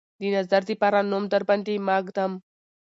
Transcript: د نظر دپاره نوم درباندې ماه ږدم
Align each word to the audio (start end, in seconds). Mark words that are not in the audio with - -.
د 0.21 0.23
نظر 0.35 0.61
دپاره 0.69 0.99
نوم 1.11 1.23
درباندې 1.33 1.75
ماه 1.87 2.01
ږدم 2.07 2.31